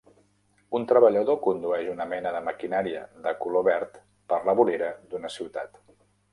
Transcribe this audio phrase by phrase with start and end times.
[0.77, 5.83] Un treballador condueix una mena de maquinària de color verd per la vorera d'una ciutat.